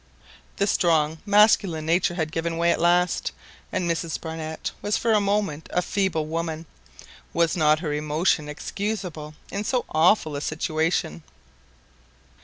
[0.57, 3.31] The strong masculine nature had given way at last,
[3.71, 6.65] and Mrs Barnett was for a moment a feeble woman.
[7.33, 11.21] Was not her emotion excusable in so awful a situation?